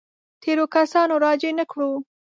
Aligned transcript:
تېرو 0.43 0.65
کسانو 0.75 1.13
راجع 1.25 1.51
نه 1.59 1.65
کړو. 1.71 1.91